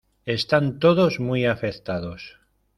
Están 0.25 0.79
todos 0.79 1.19
muy 1.19 1.45
afectados. 1.45 2.39